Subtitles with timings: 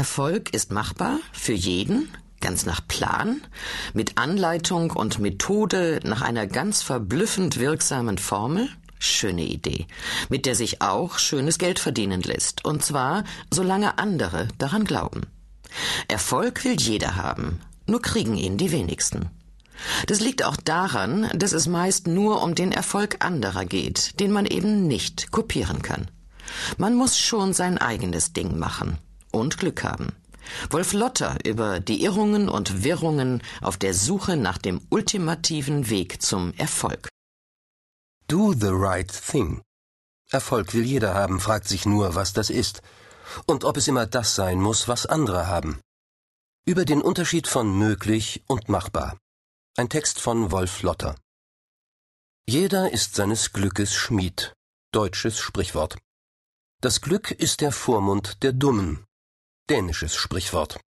[0.00, 2.10] Erfolg ist machbar für jeden,
[2.40, 3.42] ganz nach Plan,
[3.92, 8.70] mit Anleitung und Methode nach einer ganz verblüffend wirksamen Formel?
[8.98, 9.86] Schöne Idee,
[10.30, 15.26] mit der sich auch schönes Geld verdienen lässt, und zwar solange andere daran glauben.
[16.08, 19.28] Erfolg will jeder haben, nur kriegen ihn die wenigsten.
[20.06, 24.46] Das liegt auch daran, dass es meist nur um den Erfolg anderer geht, den man
[24.46, 26.10] eben nicht kopieren kann.
[26.78, 28.96] Man muss schon sein eigenes Ding machen
[29.32, 30.12] und Glück haben.
[30.70, 36.54] Wolf Lotter über die Irrungen und Wirrungen auf der Suche nach dem ultimativen Weg zum
[36.54, 37.08] Erfolg.
[38.28, 39.62] Do the right thing.
[40.30, 42.82] Erfolg will jeder haben, fragt sich nur, was das ist.
[43.46, 45.80] Und ob es immer das sein muss, was andere haben.
[46.64, 49.18] Über den Unterschied von möglich und machbar.
[49.76, 51.16] Ein Text von Wolf Lotter.
[52.46, 54.52] Jeder ist seines Glückes Schmied.
[54.92, 55.98] Deutsches Sprichwort.
[56.80, 59.04] Das Glück ist der Vormund der Dummen.
[59.70, 60.80] Dänisches Sprichwort.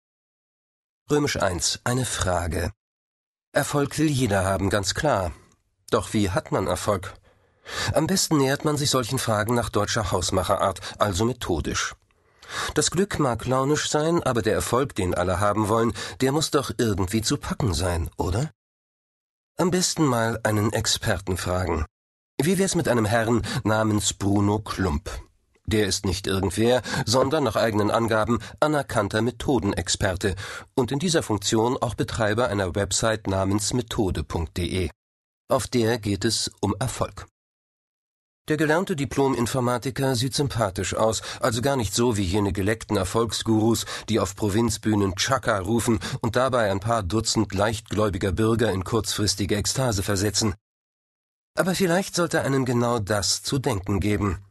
[1.08, 1.82] Römisch 1.
[1.84, 2.72] Eine Frage.
[3.52, 5.30] Erfolg will jeder haben, ganz klar.
[5.90, 7.14] Doch wie hat man Erfolg?
[7.92, 11.94] Am besten nähert man sich solchen Fragen nach deutscher Hausmacherart, also methodisch.
[12.74, 16.72] Das Glück mag launisch sein, aber der Erfolg, den alle haben wollen, der muss doch
[16.76, 18.50] irgendwie zu packen sein, oder?
[19.58, 21.86] Am besten mal einen Experten fragen.
[22.42, 25.08] Wie wär's mit einem Herrn namens Bruno Klump?
[25.66, 30.34] Der ist nicht irgendwer, sondern nach eigenen Angaben anerkannter Methodenexperte
[30.74, 34.90] und in dieser Funktion auch Betreiber einer Website namens methode.de.
[35.48, 37.26] Auf der geht es um Erfolg.
[38.48, 44.18] Der gelernte Diplom-Informatiker sieht sympathisch aus, also gar nicht so wie jene geleckten Erfolgsgurus, die
[44.18, 50.56] auf Provinzbühnen Chaka rufen und dabei ein paar Dutzend leichtgläubiger Bürger in kurzfristige Ekstase versetzen.
[51.56, 54.44] Aber vielleicht sollte einem genau das zu denken geben.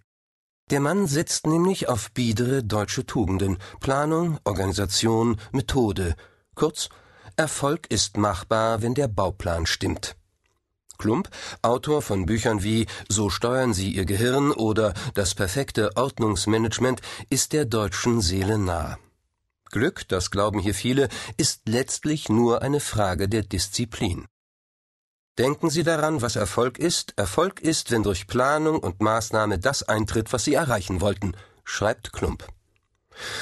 [0.72, 6.16] Der Mann setzt nämlich auf biedere deutsche Tugenden Planung, Organisation, Methode.
[6.56, 6.88] Kurz,
[7.36, 10.16] Erfolg ist machbar, wenn der Bauplan stimmt.
[10.98, 11.30] Klump,
[11.62, 17.66] Autor von Büchern wie So steuern Sie Ihr Gehirn oder Das perfekte Ordnungsmanagement, ist der
[17.66, 18.98] deutschen Seele nah.
[19.72, 24.26] Glück, das glauben hier viele, ist letztlich nur eine Frage der Disziplin.
[25.38, 27.14] Denken Sie daran, was Erfolg ist.
[27.16, 32.48] Erfolg ist, wenn durch Planung und Maßnahme das eintritt, was Sie erreichen wollten, schreibt Klump.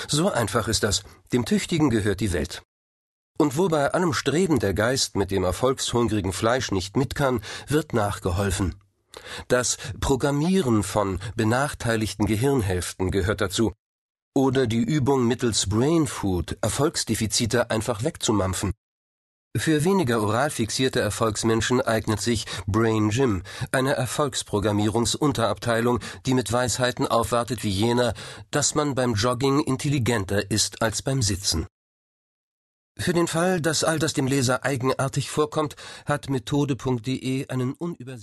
[0.08, 1.04] So einfach ist das.
[1.34, 2.62] Dem Tüchtigen gehört die Welt.
[3.38, 7.94] Und wo bei allem Streben der Geist mit dem erfolgshungrigen Fleisch nicht mit kann, wird
[7.94, 8.76] nachgeholfen.
[9.48, 13.74] Das Programmieren von benachteiligten Gehirnhälften gehört dazu.
[14.36, 18.74] Oder die Übung mittels Brain Food Erfolgsdefizite einfach wegzumampfen.
[19.58, 27.64] Für weniger oral fixierte Erfolgsmenschen eignet sich Brain Gym, eine Erfolgsprogrammierungsunterabteilung, die mit Weisheiten aufwartet
[27.64, 28.14] wie jener,
[28.52, 31.66] dass man beim Jogging intelligenter ist als beim Sitzen.
[33.00, 38.20] Für den Fall, dass all das dem Leser eigenartig vorkommt, hat methode.de einen unübersehbaren